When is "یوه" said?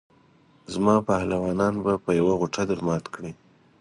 2.19-2.33